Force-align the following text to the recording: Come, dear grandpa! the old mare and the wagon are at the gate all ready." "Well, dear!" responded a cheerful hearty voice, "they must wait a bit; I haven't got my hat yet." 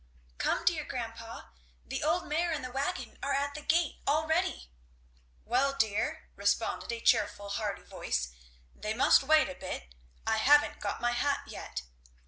Come, 0.39 0.65
dear 0.65 0.83
grandpa! 0.83 1.49
the 1.85 2.01
old 2.03 2.27
mare 2.27 2.51
and 2.51 2.65
the 2.65 2.71
wagon 2.71 3.19
are 3.21 3.33
at 3.35 3.53
the 3.53 3.61
gate 3.61 3.99
all 4.07 4.25
ready." 4.25 4.71
"Well, 5.45 5.75
dear!" 5.77 6.27
responded 6.35 6.91
a 6.91 6.99
cheerful 7.01 7.49
hearty 7.49 7.83
voice, 7.83 8.29
"they 8.73 8.95
must 8.95 9.21
wait 9.21 9.47
a 9.47 9.53
bit; 9.53 9.93
I 10.25 10.37
haven't 10.37 10.79
got 10.79 11.01
my 11.01 11.11
hat 11.11 11.43
yet." 11.45 11.83